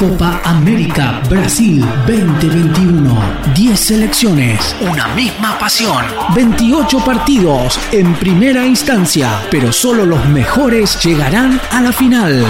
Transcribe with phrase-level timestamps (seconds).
[0.00, 3.22] Copa América Brasil 2021.
[3.54, 6.02] 10 selecciones, una misma pasión.
[6.34, 12.46] 28 partidos en primera instancia, pero solo los mejores llegarán a la final.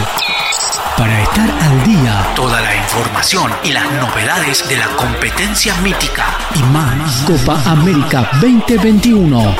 [0.96, 6.62] Para estar al día, toda la información y las novedades de la competencia mítica y
[6.72, 7.24] más.
[7.26, 9.56] Copa América 2021.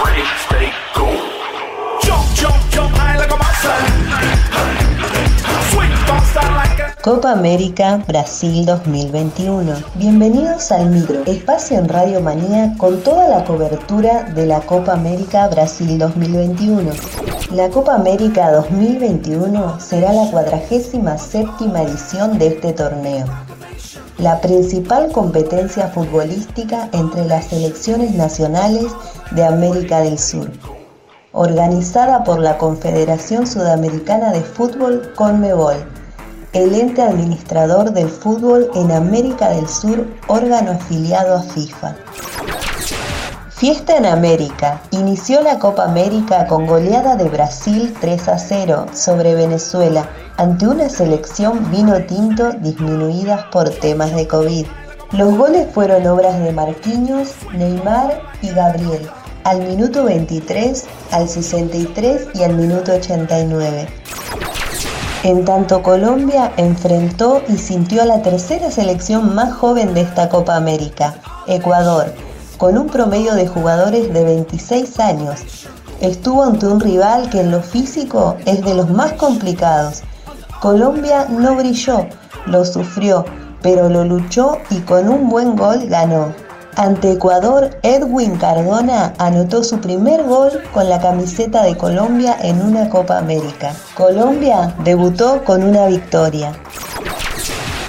[7.03, 9.73] Copa América Brasil 2021.
[9.95, 15.49] Bienvenidos al micro, espacio en Radio Manía con toda la cobertura de la Copa América
[15.49, 16.91] Brasil 2021.
[17.53, 23.25] La Copa América 2021 será la cuadragésima séptima edición de este torneo,
[24.19, 28.93] la principal competencia futbolística entre las selecciones nacionales
[29.31, 30.51] de América del Sur,
[31.33, 36.00] organizada por la Confederación Sudamericana de Fútbol CONMEBOL
[36.53, 41.95] el ente administrador del fútbol en América del Sur, órgano afiliado a FIFA.
[43.51, 44.81] Fiesta en América.
[44.91, 50.89] Inició la Copa América con goleada de Brasil 3 a 0 sobre Venezuela ante una
[50.89, 54.67] selección vino tinto disminuidas por temas de COVID.
[55.13, 59.09] Los goles fueron obras de Marquinhos, Neymar y Gabriel
[59.45, 63.89] al minuto 23, al 63 y al minuto 89.
[65.23, 70.57] En tanto Colombia enfrentó y sintió a la tercera selección más joven de esta Copa
[70.57, 71.15] América,
[71.47, 72.15] Ecuador,
[72.57, 75.69] con un promedio de jugadores de 26 años.
[76.01, 80.05] Estuvo ante un rival que en lo físico es de los más complicados.
[80.63, 82.07] Colombia no brilló,
[82.47, 83.27] lo sufrió,
[83.61, 86.33] pero lo luchó y con un buen gol ganó.
[86.81, 92.89] Ante Ecuador, Edwin Cardona anotó su primer gol con la camiseta de Colombia en una
[92.89, 93.75] Copa América.
[93.95, 96.55] Colombia debutó con una victoria.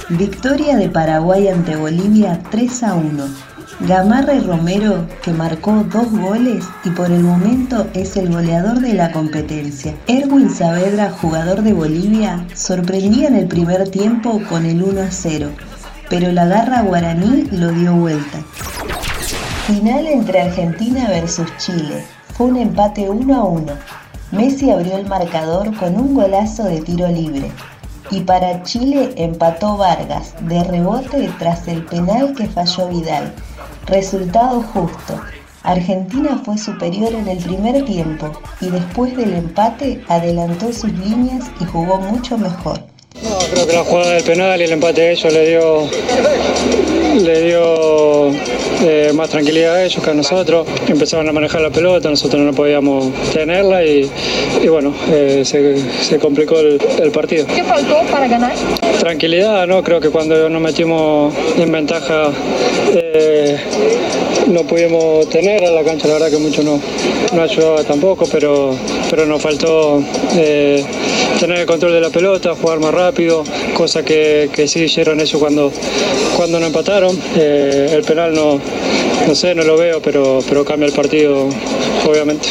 [0.09, 3.23] Victoria de Paraguay ante Bolivia 3 a 1.
[3.87, 8.93] Gamarra y Romero, que marcó dos goles y por el momento es el goleador de
[8.93, 9.95] la competencia.
[10.07, 15.49] Erwin Saavedra, jugador de Bolivia, sorprendía en el primer tiempo con el 1 a 0
[16.11, 18.39] pero la garra guaraní lo dio vuelta.
[19.67, 22.03] Final entre Argentina versus Chile.
[22.33, 23.73] Fue un empate 1 a 1.
[24.31, 27.51] Messi abrió el marcador con un golazo de tiro libre.
[28.09, 33.33] Y para Chile empató Vargas de rebote tras el penal que falló Vidal.
[33.85, 35.21] Resultado justo.
[35.63, 41.65] Argentina fue superior en el primer tiempo y después del empate adelantó sus líneas y
[41.65, 42.79] jugó mucho mejor.
[43.21, 45.89] No, creo que la jugada del penal y el empate de ellos le dio,
[49.31, 50.67] tranquilidad a ellos que a nosotros.
[50.87, 54.09] Empezaron a manejar la pelota, nosotros no podíamos tenerla y,
[54.69, 57.47] bueno, eh, se, complicó el, partido.
[57.47, 58.53] ¿Qué faltó para ganar?
[58.99, 59.81] Tranquilidad, ¿no?
[59.83, 62.29] Creo que cuando nos metimos en ventaja
[62.93, 63.57] eh,
[64.47, 66.79] no pudimos tener a la cancha, la verdad que mucho no,
[67.33, 68.75] no ayudaba tampoco, pero,
[69.09, 70.03] pero nos faltó
[71.39, 73.43] tener el control de la pelota, jugar más rápido,
[73.73, 75.71] cosa que, que sí hicieron eso cuando,
[76.35, 77.17] cuando no empataron.
[77.35, 78.59] Eh, el penal no,
[79.27, 81.47] no sé, no lo veo, pero, pero cambia el partido,
[82.07, 82.49] obviamente.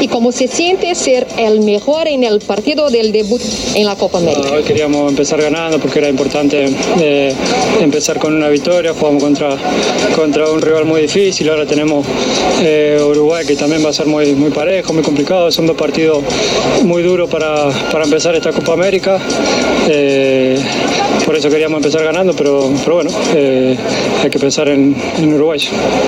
[0.00, 3.40] ¿Y cómo se siente ser el mejor en el partido del debut
[3.74, 4.50] en la Copa América?
[4.52, 6.66] hoy queríamos empezar ganando porque era importante
[7.00, 7.32] eh,
[7.80, 8.92] empezar con una victoria.
[8.92, 9.56] Jugamos contra,
[10.14, 12.06] contra un rival muy difícil, ahora tenemos
[12.60, 15.50] eh, Uruguay que también va a ser muy, muy parejo, muy complicado.
[15.50, 16.22] Son dos partidos
[16.82, 19.18] muy duros para, para empezar esta Copa América.
[19.88, 20.58] Eh,
[21.24, 25.60] por eso queríamos empezar ganando, pero, pero bueno, hay que pensar en, en Uruguay.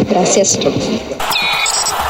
[0.09, 0.59] Gracias.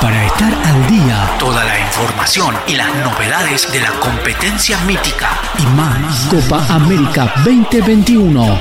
[0.01, 5.67] Para estar al día, toda la información y las novedades de la competencia mítica y
[5.75, 6.29] más.
[6.31, 8.59] Copa América 2021.